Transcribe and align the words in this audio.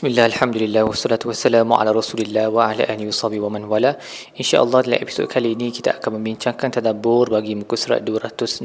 Bismillah, 0.00 0.32
Alhamdulillah, 0.32 0.88
wassalatu 0.88 1.28
wassalamu 1.28 1.76
ala 1.76 1.92
rasulillah 1.92 2.48
wa 2.48 2.72
ala 2.72 2.88
ahli 2.88 3.04
wa 3.04 3.28
wa 3.44 3.50
man 3.52 3.68
wala. 3.68 4.00
InsyaAllah 4.32 4.88
dalam 4.88 4.96
episod 4.96 5.28
kali 5.28 5.52
ini 5.52 5.68
kita 5.68 6.00
akan 6.00 6.16
membincangkan 6.16 6.80
tadabur 6.80 7.28
bagi 7.28 7.52
muka 7.52 7.76
surat 7.76 8.00
216 8.00 8.64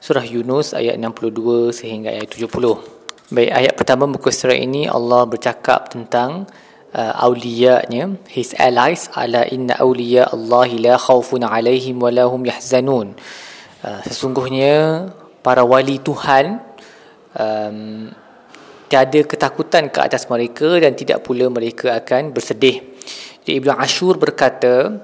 Surah 0.00 0.24
Yunus 0.24 0.72
ayat 0.72 0.96
62 0.96 1.76
sehingga 1.76 2.08
ayat 2.16 2.32
70 2.32 2.56
Baik, 3.36 3.50
ayat 3.52 3.74
pertama 3.76 4.08
muka 4.08 4.32
surat 4.32 4.56
ini 4.56 4.88
Allah 4.88 5.28
bercakap 5.28 5.92
tentang 5.92 6.48
uh, 6.96 7.12
awliya'nya 7.20 8.24
His 8.32 8.56
allies 8.56 9.12
ala 9.12 9.44
inna 9.44 9.76
awliya 9.76 10.32
Allahi 10.32 10.80
la 10.80 10.96
khawfun 10.96 11.44
alaihim 11.44 12.00
wa 12.00 12.08
lahum 12.08 12.40
yahzanun. 12.48 13.12
Uh, 13.84 14.00
Sesungguhnya 14.08 15.04
para 15.44 15.68
wali 15.68 16.00
Tuhan 16.00 16.64
um, 17.36 18.08
tiada 18.90 19.22
ketakutan 19.22 19.86
ke 19.86 20.02
atas 20.02 20.26
mereka 20.26 20.82
dan 20.82 20.98
tidak 20.98 21.22
pula 21.22 21.46
mereka 21.46 21.94
akan 21.94 22.34
bersedih. 22.34 22.82
Jadi 23.46 23.62
Ibn 23.62 23.78
Ashur 23.78 24.18
berkata, 24.18 24.98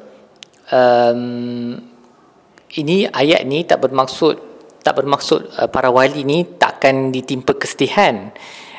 um, 0.75 1.79
ini 2.75 3.07
ayat 3.07 3.47
ni 3.47 3.63
tak 3.63 3.87
bermaksud 3.87 4.35
tak 4.83 5.03
bermaksud 5.03 5.41
uh, 5.59 5.69
para 5.71 5.91
wali 5.91 6.23
ni 6.27 6.47
takkan 6.59 7.15
ditimpa 7.15 7.55
kesedihan 7.55 8.35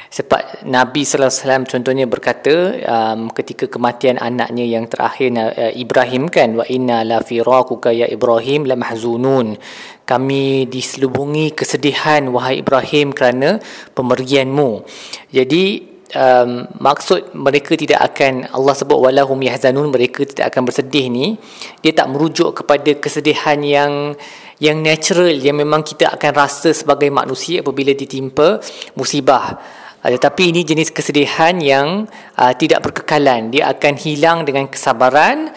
sebab 0.08 0.64
Nabi 0.68 1.04
sallallahu 1.04 1.28
alaihi 1.30 1.44
wasallam 1.44 1.66
contohnya 1.68 2.06
berkata 2.08 2.56
um, 2.80 3.28
ketika 3.36 3.68
kematian 3.68 4.16
anaknya 4.18 4.64
yang 4.64 4.88
terakhir 4.88 5.36
uh, 5.36 5.74
Ibrahim 5.76 6.32
kan 6.32 6.56
wa 6.56 6.66
inna 6.68 7.04
la 7.04 7.20
firaquka 7.20 7.92
ya 7.92 8.08
Ibrahim 8.08 8.66
la 8.66 8.80
mahzunun 8.80 9.60
kami 10.08 10.66
diselubungi 10.72 11.52
kesedihan 11.52 12.32
wahai 12.32 12.64
Ibrahim 12.64 13.12
kerana 13.12 13.60
pemergianmu 13.92 14.88
jadi 15.36 15.98
um, 16.16 16.64
maksud 16.80 17.36
mereka 17.36 17.76
tidak 17.76 18.00
akan 18.14 18.48
Allah 18.54 18.76
sebut 18.78 18.96
walahum 18.96 19.40
yahzanun 19.44 19.92
mereka 19.92 20.24
tidak 20.24 20.54
akan 20.54 20.62
bersedih 20.70 21.06
ni. 21.12 21.36
Dia 21.84 21.92
tak 21.92 22.08
merujuk 22.14 22.64
kepada 22.64 22.96
kesedihan 22.96 23.60
yang 23.60 24.16
yang 24.58 24.82
natural 24.82 25.34
yang 25.38 25.58
memang 25.58 25.86
kita 25.86 26.10
akan 26.18 26.32
rasa 26.34 26.74
sebagai 26.74 27.14
manusia 27.14 27.62
apabila 27.62 27.94
ditimpa 27.94 28.58
musibah 28.98 29.60
Tetapi 30.04 30.44
ini 30.54 30.62
jenis 30.64 30.94
kesedihan 30.94 31.58
yang 31.58 32.06
uh, 32.38 32.54
tidak 32.56 32.86
berkekalan. 32.86 33.50
Dia 33.50 33.74
akan 33.74 33.94
hilang 33.98 34.46
dengan 34.46 34.70
kesabaran 34.70 35.52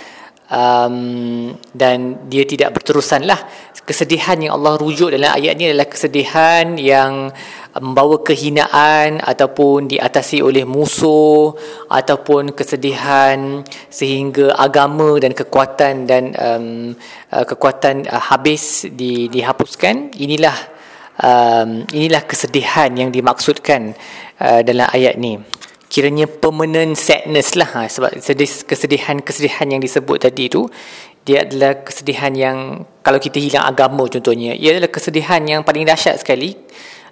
um, 0.51 1.55
dan 1.71 2.27
dia 2.27 2.45
tidak 2.45 2.75
berterusan 2.77 3.25
lah. 3.25 3.39
Kesedihan 3.87 4.39
yang 4.39 4.55
Allah 4.55 4.79
rujuk 4.79 5.11
dalam 5.11 5.35
ayat 5.35 5.59
ini 5.59 5.75
adalah 5.75 5.91
kesedihan 5.91 6.79
yang 6.79 7.35
membawa 7.75 8.23
kehinaan 8.23 9.19
ataupun 9.23 9.91
diatasi 9.91 10.43
oleh 10.43 10.63
musuh 10.63 11.55
ataupun 11.91 12.55
kesedihan 12.55 13.63
sehingga 13.91 14.55
agama 14.59 15.19
dan 15.19 15.35
kekuatan 15.35 16.07
dan 16.07 16.35
um, 16.39 16.95
uh, 17.35 17.45
kekuatan 17.47 18.07
uh, 18.11 18.23
habis 18.31 18.87
di, 18.91 19.27
dihapuskan. 19.27 20.15
Inilah 20.19 20.55
um, 21.19 21.83
inilah 21.91 22.23
kesedihan 22.27 22.91
yang 22.95 23.11
dimaksudkan 23.11 23.95
uh, 24.41 24.61
dalam 24.65 24.89
ayat 24.91 25.21
ni. 25.21 25.39
Kiranya 25.91 26.31
permanent 26.31 26.95
sadness 26.95 27.59
lah 27.59 27.67
ha, 27.75 27.81
sebab 27.91 28.15
kesedihan-kesedihan 28.63 29.75
yang 29.75 29.83
disebut 29.83 30.23
tadi 30.23 30.47
tu 30.47 30.71
dia 31.27 31.45
adalah 31.45 31.85
kesedihan 31.85 32.33
yang 32.33 32.59
kalau 33.05 33.21
kita 33.21 33.37
hilang 33.37 33.69
agama 33.69 34.09
contohnya 34.09 34.57
ia 34.57 34.73
adalah 34.73 34.89
kesedihan 34.89 35.43
yang 35.45 35.61
paling 35.61 35.85
dahsyat 35.85 36.17
sekali 36.17 36.57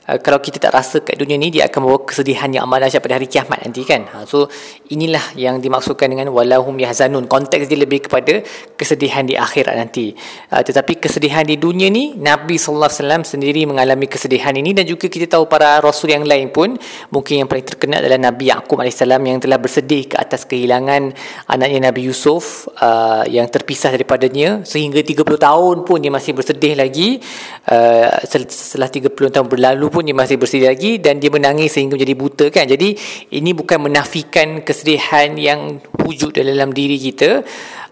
Uh, 0.08 0.16
kalau 0.24 0.40
kita 0.40 0.56
tak 0.56 0.72
rasa 0.72 1.04
kat 1.04 1.20
dunia 1.20 1.36
ni 1.36 1.52
dia 1.52 1.68
akan 1.68 1.80
bawa 1.84 1.98
kesedihan 2.08 2.48
yang 2.48 2.64
amat 2.64 2.88
dahsyat 2.88 3.04
pada 3.04 3.20
hari 3.20 3.28
kiamat 3.28 3.60
nanti 3.60 3.84
kan? 3.84 4.08
Ha, 4.08 4.24
so 4.24 4.48
inilah 4.88 5.36
yang 5.36 5.60
dimaksudkan 5.60 6.08
dengan 6.08 6.32
walahum 6.32 6.72
yahzanun. 6.80 7.28
Konteks 7.28 7.68
dia 7.68 7.76
lebih 7.76 8.08
kepada 8.08 8.40
kesedihan 8.72 9.28
di 9.28 9.36
akhirat 9.36 9.76
nanti. 9.76 10.16
Uh, 10.48 10.64
tetapi 10.64 10.96
kesedihan 10.96 11.44
di 11.44 11.60
dunia 11.60 11.92
ni 11.92 12.16
Nabi 12.16 12.56
wasallam 12.56 13.20
sendiri 13.28 13.68
mengalami 13.68 14.08
kesedihan 14.08 14.56
ini 14.56 14.72
dan 14.72 14.88
juga 14.88 15.12
kita 15.12 15.28
tahu 15.28 15.44
para 15.44 15.84
rasul 15.84 16.08
yang 16.08 16.24
lain 16.24 16.48
pun. 16.48 16.80
Mungkin 17.12 17.44
yang 17.44 17.48
paling 17.52 17.68
terkenal 17.68 18.00
adalah 18.00 18.16
Nabi 18.32 18.48
alaihi 18.48 18.96
salam 18.96 19.20
yang 19.28 19.36
telah 19.44 19.60
bersedih 19.60 20.08
ke 20.08 20.16
atas 20.16 20.48
kehilangan 20.48 21.12
anaknya 21.52 21.92
Nabi 21.92 22.08
Yusuf 22.08 22.64
uh, 22.80 23.28
yang 23.28 23.44
terpisah 23.52 23.92
daripadanya. 23.92 24.64
Sehingga 24.64 25.04
30 25.04 25.20
tahun 25.36 25.76
pun 25.84 26.00
dia 26.00 26.08
masih 26.08 26.32
bersedih 26.32 26.72
lagi. 26.80 27.20
Uh, 27.68 28.08
setelah 28.24 28.88
30 28.88 29.12
tahun 29.12 29.46
berlalu 29.52 29.97
pun 29.97 29.97
dia 30.04 30.16
masih 30.16 30.36
bersedih 30.36 30.68
lagi 30.70 30.98
dan 30.98 31.18
dia 31.22 31.30
menangis 31.30 31.74
sehingga 31.74 31.96
menjadi 31.96 32.14
buta 32.14 32.46
kan? 32.52 32.64
Jadi 32.68 32.94
ini 33.34 33.50
bukan 33.54 33.88
menafikan 33.88 34.62
kesedihan 34.62 35.34
yang 35.38 35.82
wujud 36.02 36.34
dalam 36.34 36.70
diri 36.74 36.98
kita. 36.98 37.42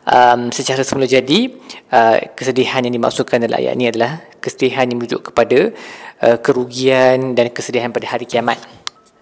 Um, 0.07 0.55
secara 0.55 0.87
semula 0.87 1.11
jadi 1.11 1.51
uh, 1.91 2.31
kesedihan 2.39 2.79
yang 2.87 2.95
dimaksudkan 2.95 3.43
dalam 3.43 3.59
ayat 3.59 3.75
ini 3.75 3.91
adalah 3.91 4.23
kesedihan 4.39 4.87
yang 4.87 5.03
merujuk 5.03 5.35
kepada 5.35 5.75
uh, 6.23 6.39
kerugian 6.39 7.35
dan 7.35 7.51
kesedihan 7.51 7.91
pada 7.91 8.07
hari 8.15 8.23
kiamat. 8.23 8.63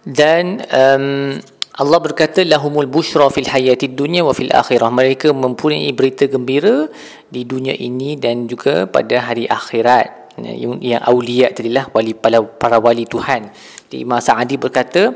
Dan 0.04 0.60
um, 0.68 1.40
Allah 1.74 1.98
berkata 1.98 2.44
lahumul 2.46 2.86
bushra 2.86 3.26
fil 3.34 3.48
hayatid 3.50 3.98
dunya 3.98 4.22
wa 4.22 4.30
fil 4.30 4.52
akhirah. 4.52 4.94
Mereka 4.94 5.34
mempunyai 5.34 5.90
berita 5.90 6.30
gembira 6.30 6.86
di 7.32 7.42
dunia 7.42 7.74
ini 7.74 8.14
dan 8.14 8.46
juga 8.46 8.86
pada 8.86 9.24
hari 9.24 9.50
akhirat 9.50 10.23
yang, 10.40 10.80
yang 10.82 11.02
awliya 11.02 11.54
tadilah 11.54 11.90
wali 11.94 12.14
para, 12.16 12.42
para 12.42 12.82
wali 12.82 13.06
Tuhan. 13.06 13.52
Di 13.86 14.02
Imam 14.02 14.18
Sa'adi 14.18 14.58
berkata 14.58 15.14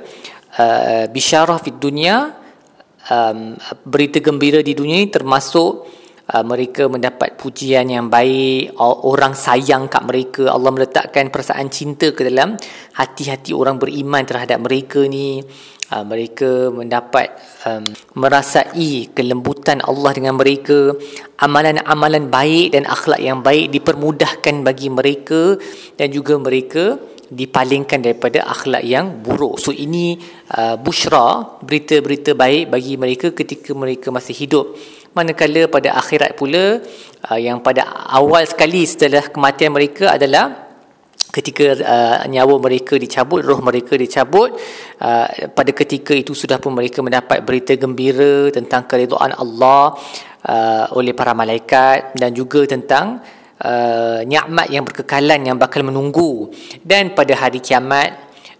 uh, 0.58 1.04
bisyarah 1.10 1.58
fid 1.58 1.78
dunia 1.80 2.38
berita 3.88 4.20
gembira 4.20 4.60
di 4.60 4.76
dunia 4.76 5.00
ini 5.00 5.08
termasuk 5.08 5.88
uh, 6.34 6.44
mereka 6.44 6.86
mendapat 6.86 7.34
pujian 7.40 7.88
yang 7.88 8.12
baik. 8.12 8.76
Orang 8.80 9.32
sayang 9.32 9.88
kat 9.88 10.04
mereka. 10.04 10.52
Allah 10.52 10.70
meletakkan 10.72 11.32
perasaan 11.32 11.72
cinta 11.72 12.12
ke 12.12 12.28
dalam 12.28 12.54
hati-hati 12.96 13.56
orang 13.56 13.80
beriman 13.80 14.24
terhadap 14.28 14.60
mereka 14.60 15.04
ni. 15.08 15.40
Uh, 15.88 16.04
mereka 16.04 16.68
mendapat 16.68 17.32
um, 17.64 17.88
merasai 18.12 19.08
kelembutan 19.16 19.80
Allah 19.80 20.12
dengan 20.12 20.36
mereka. 20.36 20.92
Amalan-amalan 21.40 22.28
baik 22.28 22.76
dan 22.76 22.84
akhlak 22.84 23.24
yang 23.24 23.40
baik 23.40 23.72
dipermudahkan 23.72 24.60
bagi 24.60 24.92
mereka 24.92 25.56
dan 25.96 26.12
juga 26.12 26.36
mereka 26.36 27.00
dipalingkan 27.28 28.00
daripada 28.00 28.44
akhlak 28.48 28.82
yang 28.84 29.20
buruk. 29.20 29.60
So 29.60 29.70
ini 29.72 30.16
uh, 30.56 30.80
bushra, 30.80 31.60
berita-berita 31.60 32.32
baik 32.32 32.72
bagi 32.72 32.94
mereka 32.96 33.32
ketika 33.36 33.76
mereka 33.76 34.08
masih 34.08 34.32
hidup. 34.32 34.76
Manakala 35.12 35.68
pada 35.68 35.96
akhirat 35.96 36.36
pula 36.36 36.80
uh, 37.28 37.38
yang 37.40 37.60
pada 37.60 37.84
awal 38.08 38.44
sekali 38.48 38.84
setelah 38.88 39.28
kematian 39.28 39.72
mereka 39.76 40.16
adalah 40.16 40.68
ketika 41.28 41.76
uh, 41.84 42.18
nyawa 42.24 42.56
mereka 42.56 42.96
dicabut 42.96 43.44
roh 43.44 43.60
mereka 43.60 44.00
dicabut 44.00 44.56
uh, 45.04 45.26
pada 45.52 45.70
ketika 45.76 46.16
itu 46.16 46.32
sudah 46.32 46.56
pun 46.56 46.72
mereka 46.72 47.04
mendapat 47.04 47.44
berita 47.44 47.76
gembira 47.76 48.48
tentang 48.48 48.88
keridhaan 48.88 49.36
Allah 49.36 49.92
uh, 50.48 50.84
oleh 50.96 51.12
para 51.12 51.36
malaikat 51.36 52.16
dan 52.16 52.32
juga 52.32 52.64
tentang 52.64 53.20
uh, 53.62 54.20
nikmat 54.26 54.66
yang 54.70 54.84
berkekalan 54.86 55.40
yang 55.46 55.56
bakal 55.56 55.82
menunggu 55.86 56.50
dan 56.84 57.14
pada 57.14 57.34
hari 57.34 57.58
kiamat 57.58 58.14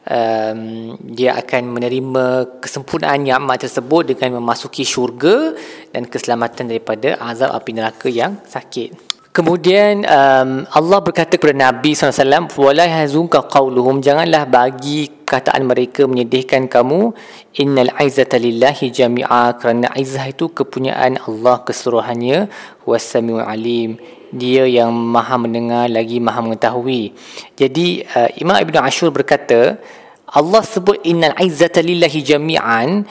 um, 0.09 0.95
dia 1.03 1.37
akan 1.39 1.63
menerima 1.75 2.59
kesempurnaan 2.63 3.23
nikmat 3.23 3.67
tersebut 3.67 4.15
dengan 4.15 4.43
memasuki 4.43 4.83
syurga 4.83 5.55
dan 5.93 6.07
keselamatan 6.09 6.71
daripada 6.71 7.19
azab 7.23 7.55
api 7.55 7.71
neraka 7.75 8.09
yang 8.11 8.41
sakit 8.47 9.09
Kemudian 9.29 10.03
um, 10.03 10.67
Allah 10.67 10.99
berkata 10.99 11.39
kepada 11.39 11.55
Nabi 11.55 11.95
SAW, 11.95 12.51
"Wala 12.59 12.91
yahzunka 12.91 13.47
qawluhum, 13.47 14.03
janganlah 14.03 14.51
bagi 14.51 15.19
kataan 15.29 15.69
mereka 15.69 16.09
menyedihkan 16.09 16.67
kamu. 16.67 17.13
Innal 17.61 17.93
izzata 18.01 18.41
lillahi 18.41 18.89
jami'a, 18.89 19.55
kerana 19.61 19.93
izzah 19.95 20.33
itu 20.33 20.49
kepunyaan 20.51 21.21
Allah 21.23 21.61
keseluruhannya. 21.63 22.49
Wassami'u 22.89 23.39
alim, 23.45 24.01
dia 24.33 24.69
yang 24.69 24.91
maha 24.93 25.37
mendengar 25.41 25.87
lagi 25.89 26.21
maha 26.21 26.45
mengetahui." 26.45 27.15
Jadi 27.57 28.03
uh, 28.05 28.31
Imam 28.39 28.57
Ibn 28.59 28.77
Ashur 28.85 29.09
berkata, 29.13 29.81
Allah 30.29 30.61
sebut 30.61 31.01
innal 31.09 31.33
izzata 31.41 31.81
lillahi 31.81 32.21
jami'an, 32.21 33.09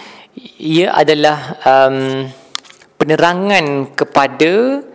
ia 0.62 0.94
adalah 0.94 1.58
um, 1.66 2.30
penerangan 3.02 3.94
kepada 3.98 4.86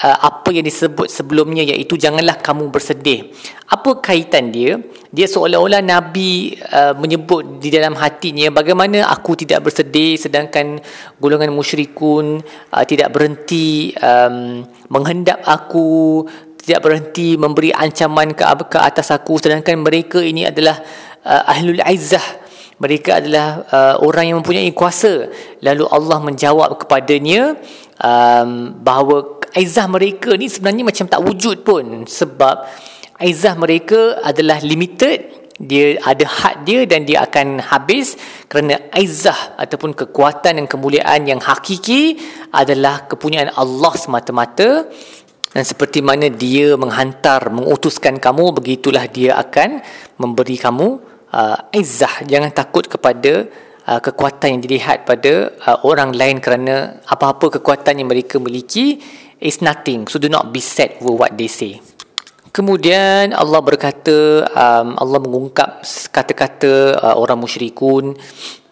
uh, 0.00 0.18
apa 0.24 0.48
yang 0.52 0.64
disebut 0.64 1.08
sebelumnya 1.08 1.64
iaitu 1.64 2.00
janganlah 2.00 2.40
kamu 2.40 2.72
bersedih. 2.72 3.32
Apa 3.68 4.00
kaitan 4.00 4.52
dia? 4.52 4.80
Dia 5.16 5.24
seolah-olah 5.24 5.80
Nabi 5.80 6.52
uh, 6.60 6.92
menyebut 6.92 7.56
di 7.56 7.72
dalam 7.72 7.96
hatinya 7.96 8.52
bagaimana 8.52 9.08
aku 9.08 9.32
tidak 9.32 9.64
bersedih 9.64 10.20
sedangkan 10.20 10.76
golongan 11.16 11.56
musyrikun 11.56 12.44
uh, 12.44 12.84
tidak 12.84 13.16
berhenti 13.16 13.96
um, 13.96 14.60
menghendap 14.92 15.40
aku 15.48 16.20
tidak 16.60 16.84
berhenti 16.84 17.40
memberi 17.40 17.72
ancaman 17.72 18.36
ke 18.36 18.44
ke 18.68 18.76
atas 18.76 19.08
aku. 19.08 19.40
Sedangkan 19.40 19.80
mereka 19.80 20.20
ini 20.20 20.44
adalah 20.44 20.84
uh, 21.24 21.48
ahlul 21.48 21.80
izzah. 21.80 22.44
Mereka 22.76 23.24
adalah 23.24 23.64
uh, 23.72 23.96
orang 24.04 24.28
yang 24.28 24.36
mempunyai 24.44 24.68
kuasa. 24.76 25.32
Lalu 25.64 25.84
Allah 25.88 26.18
menjawab 26.20 26.76
kepadanya 26.84 27.56
um, 28.04 28.76
bahawa 28.84 29.40
aizah 29.56 29.88
mereka 29.88 30.36
ni 30.36 30.52
sebenarnya 30.52 30.84
macam 30.84 31.08
tak 31.08 31.24
wujud 31.24 31.64
pun 31.64 32.04
sebab 32.04 32.68
aizah 33.20 33.54
mereka 33.56 34.20
adalah 34.20 34.60
limited. 34.60 35.48
Dia 35.56 35.96
ada 36.04 36.28
had 36.28 36.68
dia 36.68 36.84
dan 36.84 37.08
dia 37.08 37.24
akan 37.24 37.64
habis 37.64 38.12
kerana 38.44 38.92
aizah 38.92 39.56
ataupun 39.56 39.96
kekuatan 39.96 40.60
dan 40.60 40.66
kemuliaan 40.68 41.24
yang 41.24 41.40
hakiki 41.40 42.20
adalah 42.52 43.08
kepunyaan 43.08 43.56
Allah 43.56 43.92
semata-mata. 43.96 44.84
Dan 45.56 45.64
seperti 45.64 46.04
mana 46.04 46.28
dia 46.28 46.76
menghantar 46.76 47.48
mengutuskan 47.48 48.20
kamu 48.20 48.52
begitulah 48.52 49.08
dia 49.08 49.40
akan 49.40 49.80
memberi 50.20 50.60
kamu 50.60 51.00
uh, 51.32 51.72
izzah 51.72 52.28
jangan 52.28 52.52
takut 52.52 52.84
kepada 52.84 53.48
uh, 53.88 54.00
kekuatan 54.04 54.60
yang 54.60 54.60
dilihat 54.60 55.08
pada 55.08 55.56
uh, 55.64 55.80
orang 55.88 56.12
lain 56.12 56.44
kerana 56.44 57.00
apa-apa 57.08 57.56
kekuatan 57.56 58.04
yang 58.04 58.12
mereka 58.12 58.36
miliki 58.36 59.00
is 59.40 59.64
nothing. 59.64 60.04
So 60.04 60.20
do 60.20 60.28
not 60.28 60.52
be 60.52 60.60
sad 60.60 61.00
over 61.00 61.16
what 61.16 61.32
they 61.40 61.48
say 61.48 61.95
kemudian 62.56 63.36
Allah 63.36 63.60
berkata 63.60 64.48
um, 64.48 64.96
Allah 64.96 65.20
mengungkap 65.20 65.84
kata-kata 66.08 66.96
uh, 67.04 67.14
orang 67.20 67.36
musyrikun 67.36 68.16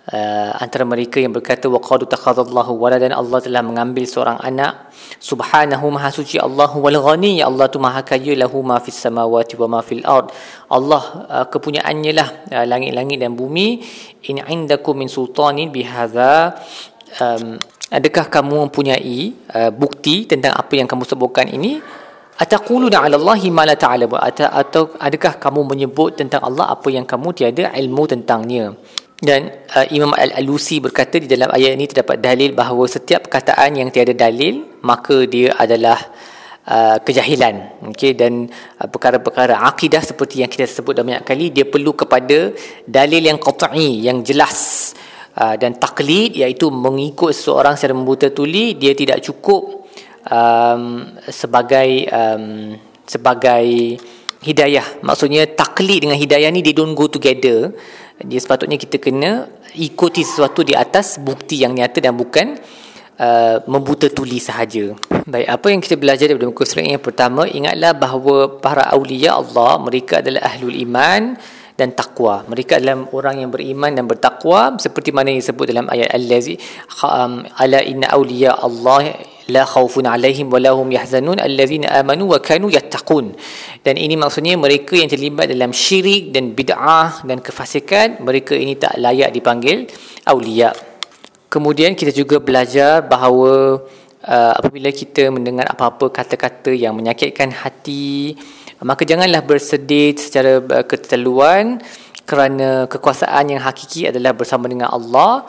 uh, 0.09 0.51
antara 0.57 0.89
mereka 0.89 1.21
yang 1.21 1.37
berkata 1.37 1.69
waqad 1.69 2.09
takhadallahu 2.09 2.73
waladan. 2.81 3.13
Allah 3.13 3.45
telah 3.45 3.61
mengambil 3.61 4.09
seorang 4.09 4.41
anak. 4.41 4.89
Subhanahu 5.21 5.93
maha 5.93 6.09
suci 6.09 6.41
Allah 6.41 6.73
wal 6.73 6.97
ghani. 6.97 7.45
Ya 7.45 7.53
Allah 7.53 7.69
tu 7.69 7.77
maha 7.77 8.01
kaya 8.01 8.33
lahu 8.33 8.65
ma 8.65 8.81
fis 8.81 8.97
samawati 8.97 9.61
wa 9.61 9.69
ma 9.69 9.81
fil 9.85 10.01
ard. 10.09 10.33
Allah 10.73 11.03
uh, 11.29 11.47
kepunyaannya 11.53 12.13
lah 12.17 12.29
uh, 12.57 12.65
langit-langit 12.65 13.21
dan 13.21 13.37
bumi. 13.37 13.85
In 14.33 14.41
indakum 14.49 14.97
min 14.97 15.13
sultanin 15.13 15.69
bihadza. 15.69 16.57
Um, 17.21 17.61
adakah 17.93 18.27
kamu 18.33 18.67
mempunyai 18.67 19.19
uh, 19.53 19.71
bukti 19.71 20.25
tentang 20.25 20.57
apa 20.57 20.73
yang 20.73 20.89
kamu 20.89 21.05
sebutkan 21.05 21.47
ini 21.47 21.79
ataquluna 22.43 22.99
'ala 23.05 23.17
Allahi 23.21 23.49
ma 23.55 23.65
la 23.69 23.77
ta'lamu. 23.79 24.17
Atau 24.19 24.95
adakah 24.99 25.39
kamu 25.45 25.61
menyebut 25.71 26.19
tentang 26.21 26.43
Allah 26.49 26.75
apa 26.75 26.89
yang 26.91 27.07
kamu 27.07 27.29
tiada 27.39 27.65
ilmu 27.71 28.05
tentangnya? 28.11 28.75
Dan 29.15 29.49
uh, 29.73 29.87
Imam 29.95 30.13
Al-Alusi 30.13 30.83
berkata 30.83 31.17
di 31.23 31.31
dalam 31.31 31.49
ayat 31.49 31.79
ini 31.79 31.87
terdapat 31.89 32.19
dalil 32.19 32.51
bahawa 32.53 32.85
setiap 32.85 33.31
perkataan 33.31 33.79
yang 33.81 33.89
tiada 33.95 34.13
dalil 34.13 34.83
maka 34.83 35.25
dia 35.25 35.55
adalah 35.55 35.97
uh, 36.69 36.99
kejahilan. 37.01 37.87
Okey 37.95 38.13
dan 38.19 38.51
uh, 38.83 38.89
perkara-perkara 38.91 39.65
akidah 39.71 40.03
seperti 40.03 40.43
yang 40.43 40.51
kita 40.51 40.67
sebut 40.67 40.99
dah 40.99 41.05
banyak 41.07 41.25
kali 41.25 41.55
dia 41.55 41.65
perlu 41.65 41.95
kepada 41.95 42.53
dalil 42.85 43.23
yang 43.23 43.39
qat'i 43.39 44.03
yang 44.05 44.21
jelas 44.27 44.93
uh, 45.39 45.55
dan 45.57 45.79
taklid 45.79 46.35
iaitu 46.35 46.69
mengikut 46.69 47.33
seorang 47.33 47.79
secara 47.79 47.95
membuta 47.95 48.29
tuli 48.29 48.75
dia 48.75 48.93
tidak 48.99 49.23
cukup 49.23 49.84
um, 50.29 51.05
sebagai 51.29 52.09
um, 52.11 52.77
sebagai 53.05 53.99
hidayah 54.45 54.85
maksudnya 55.01 55.49
taklid 55.49 56.05
dengan 56.05 56.21
hidayah 56.21 56.53
ni 56.53 56.61
they 56.61 56.77
don't 56.77 56.97
go 56.97 57.09
together 57.09 57.73
dia 58.21 58.39
sepatutnya 58.39 58.79
kita 58.79 59.03
kena 59.03 59.49
ikuti 59.75 60.23
sesuatu 60.23 60.63
di 60.63 60.77
atas 60.77 61.19
bukti 61.19 61.59
yang 61.59 61.75
nyata 61.75 61.99
dan 61.99 62.15
bukan 62.15 62.55
uh, 63.19 63.59
membuta 63.67 64.07
tuli 64.07 64.39
sahaja. 64.39 64.95
Baik, 65.27 65.47
apa 65.51 65.67
yang 65.71 65.81
kita 65.83 65.97
belajar 65.99 66.31
daripada 66.31 66.47
muka 66.47 66.63
surat 66.63 66.87
yang 66.87 67.03
pertama, 67.03 67.43
ingatlah 67.51 67.93
bahawa 67.97 68.37
para 68.63 68.87
awliya 68.87 69.35
Allah, 69.35 69.83
mereka 69.83 70.23
adalah 70.23 70.47
ahlul 70.47 70.79
iman 70.87 71.35
dan 71.75 71.91
takwa. 71.91 72.47
Mereka 72.47 72.79
adalah 72.79 73.03
orang 73.11 73.43
yang 73.43 73.51
beriman 73.51 73.91
dan 73.91 74.07
bertakwa 74.07 74.79
seperti 74.79 75.11
mana 75.11 75.35
yang 75.35 75.43
disebut 75.43 75.75
dalam 75.75 75.91
ayat 75.91 76.15
Al-Lazi 76.15 76.55
um, 77.03 77.43
ala 77.59 77.83
inna 77.83 78.15
awliya 78.15 78.55
Allah 78.63 79.11
la 79.51 79.65
khawfun 79.69 80.09
alaihim 80.09 80.49
wa 80.49 80.61
lahum 80.61 80.89
yahzanun. 80.89 81.41
Allazina 81.41 81.93
amanu 82.01 82.33
wa 82.33 82.39
kanu 82.39 82.71
yattaqun. 82.73 83.37
Dan 83.85 83.95
ini 84.01 84.17
maksudnya 84.17 84.57
mereka 84.57 84.97
yang 84.97 85.11
terlibat 85.11 85.53
dalam 85.53 85.75
syirik 85.75 86.33
dan 86.33 86.57
bid'ah 86.57 87.27
dan 87.27 87.41
kefasikan 87.45 88.25
mereka 88.25 88.57
ini 88.57 88.79
tak 88.79 88.97
layak 89.01 89.35
dipanggil 89.35 89.89
awliya. 90.25 90.73
Kemudian 91.53 91.95
kita 91.95 92.11
juga 92.11 92.43
belajar 92.43 93.07
bahawa 93.07 93.79
uh, 94.27 94.53
apabila 94.59 94.91
kita 94.91 95.29
mendengar 95.29 95.69
apa-apa 95.69 96.11
kata-kata 96.11 96.73
yang 96.73 96.97
menyakitkan 96.97 97.53
hati 97.53 98.35
maka 98.83 99.07
janganlah 99.07 99.45
bersedih 99.45 100.17
secara 100.17 100.61
uh, 100.61 100.85
keterlaluan 100.85 101.81
kerana 102.25 102.89
kekuasaan 102.89 103.53
yang 103.53 103.61
hakiki 103.61 104.09
adalah 104.09 104.33
bersama 104.33 104.65
dengan 104.69 104.89
Allah 104.89 105.45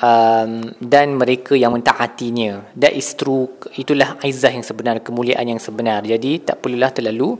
um, 0.00 0.74
dan 0.80 1.14
mereka 1.14 1.54
yang 1.54 1.76
mentaatinya. 1.76 2.74
That 2.74 2.96
is 2.96 3.14
true. 3.14 3.50
Itulah 3.76 4.18
aizah 4.24 4.50
yang 4.50 4.66
sebenar 4.66 4.98
kemuliaan 5.04 5.46
yang 5.46 5.60
sebenar. 5.60 6.02
Jadi 6.02 6.42
tak 6.42 6.64
perlulah 6.64 6.90
terlalu 6.90 7.38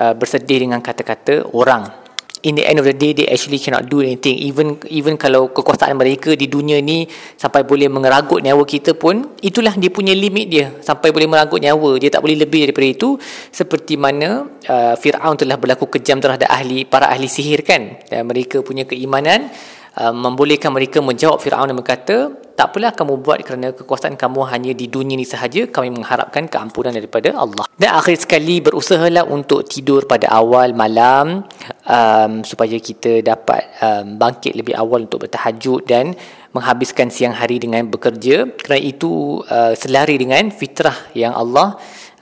uh, 0.00 0.14
bersedih 0.16 0.68
dengan 0.68 0.82
kata-kata 0.84 1.48
orang. 1.54 2.08
In 2.46 2.54
the 2.54 2.62
end 2.62 2.78
of 2.78 2.86
the 2.86 2.94
day 2.94 3.18
they 3.18 3.26
actually 3.26 3.58
cannot 3.58 3.90
do 3.90 3.98
anything. 3.98 4.38
Even 4.38 4.78
even 4.86 5.18
kalau 5.18 5.50
kekuasaan 5.50 5.98
mereka 5.98 6.38
di 6.38 6.46
dunia 6.46 6.78
ni 6.78 7.02
sampai 7.34 7.66
boleh 7.66 7.90
mengeragut 7.90 8.38
nyawa 8.38 8.62
kita 8.62 8.94
pun 8.94 9.34
itulah 9.42 9.74
dia 9.74 9.90
punya 9.90 10.14
limit 10.14 10.46
dia. 10.46 10.70
Sampai 10.78 11.10
boleh 11.10 11.26
meragut 11.26 11.58
nyawa. 11.58 11.98
Dia 11.98 12.14
tak 12.14 12.22
boleh 12.22 12.38
lebih 12.38 12.70
daripada 12.70 12.86
itu. 12.94 13.18
Seperti 13.50 13.98
mana 13.98 14.46
uh, 14.46 14.94
Fir'aun 14.94 15.34
telah 15.34 15.58
berlaku 15.58 15.90
kejam 15.98 16.22
terhadap 16.22 16.46
ahli 16.46 16.86
para 16.86 17.10
ahli 17.10 17.26
sihir 17.26 17.66
kan? 17.66 18.06
Dan 18.06 18.30
mereka 18.30 18.62
punya 18.62 18.86
keimanan 18.86 19.50
Uh, 19.98 20.14
membolehkan 20.14 20.70
mereka 20.70 21.02
menjawab 21.02 21.42
Firaun 21.42 21.66
dan 21.66 21.74
berkata 21.74 22.30
tak 22.54 22.70
apalah 22.70 22.94
kamu 22.94 23.18
buat 23.18 23.42
kerana 23.42 23.74
kekuasaan 23.74 24.14
kamu 24.14 24.46
hanya 24.46 24.70
di 24.70 24.86
dunia 24.86 25.18
ini 25.18 25.26
sahaja 25.26 25.66
kami 25.66 25.90
mengharapkan 25.90 26.46
keampunan 26.46 26.94
daripada 26.94 27.34
Allah 27.34 27.66
dan 27.74 27.98
akhir 27.98 28.22
sekali 28.22 28.62
berusahalah 28.62 29.26
untuk 29.26 29.66
tidur 29.66 30.06
pada 30.06 30.30
awal 30.30 30.70
malam 30.70 31.42
um, 31.82 32.32
supaya 32.46 32.78
kita 32.78 33.26
dapat 33.26 33.74
um, 33.82 34.22
bangkit 34.22 34.54
lebih 34.54 34.78
awal 34.78 35.02
untuk 35.02 35.26
bertahajud 35.26 35.82
dan 35.82 36.14
menghabiskan 36.54 37.10
siang 37.10 37.34
hari 37.34 37.58
dengan 37.58 37.90
bekerja 37.90 38.54
kerana 38.54 38.78
itu 38.78 39.42
uh, 39.50 39.74
selari 39.74 40.14
dengan 40.14 40.54
fitrah 40.54 40.94
yang 41.18 41.34
Allah 41.34 41.74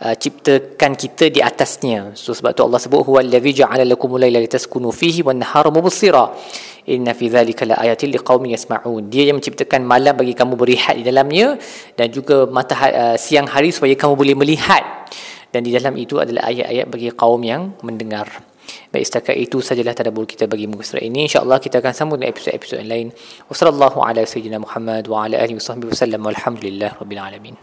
uh, 0.03 0.15
ciptakan 0.17 0.93
kita 0.99 1.31
di 1.31 1.41
atasnya. 1.41 2.13
So 2.19 2.37
sebab 2.37 2.53
tu 2.53 2.63
Allah 2.67 2.81
sebut 2.83 3.01
huwa 3.07 3.23
allazi 3.25 3.63
ja'ala 3.63 3.85
lakumul 3.87 4.21
laila 4.21 4.43
litaskunu 4.43 4.93
fihi 4.93 5.23
wan 5.25 5.41
nahara 5.41 5.71
mubsira. 5.73 6.33
Inna 6.87 7.13
fi 7.19 7.27
dhalika 7.27 7.67
laayatin 7.67 8.15
liqaumin 8.15 8.55
yasma'un. 8.55 9.11
Dia 9.11 9.31
yang 9.31 9.43
menciptakan 9.43 9.83
malam 9.83 10.15
bagi 10.15 10.35
kamu 10.35 10.55
berehat 10.55 10.95
di 10.99 11.05
dalamnya 11.07 11.59
dan 11.99 12.11
juga 12.11 12.47
mata 12.47 12.75
uh, 12.79 13.17
siang 13.19 13.47
hari 13.51 13.75
supaya 13.75 13.95
kamu 13.99 14.15
boleh 14.15 14.35
melihat. 14.39 14.83
Dan 15.51 15.63
di 15.63 15.71
dalam 15.75 15.95
itu 15.99 16.19
adalah 16.19 16.51
ayat-ayat 16.51 16.87
bagi 16.91 17.09
kaum 17.15 17.43
yang 17.43 17.75
mendengar. 17.83 18.29
Baik 18.91 19.07
setakat 19.07 19.37
itu 19.39 19.63
sajalah 19.63 19.95
tadabbur 19.95 20.27
kita 20.27 20.51
bagi 20.51 20.67
muka 20.67 20.83
surat 20.83 21.07
ini. 21.07 21.31
Insya-Allah 21.31 21.63
kita 21.63 21.79
akan 21.79 21.93
sambung 21.95 22.19
dengan 22.19 22.35
episod-episod 22.35 22.83
lain. 22.83 23.15
Wassallallahu 23.47 24.03
ala 24.03 24.27
sayyidina 24.27 24.59
Muhammad 24.59 25.07
wa 25.07 25.27
ala 25.27 25.39
alihi 25.39 25.59
wasallam. 25.59 26.23
Walhamdulillah 26.27 26.99
rabbil 26.99 27.23
alamin. 27.23 27.55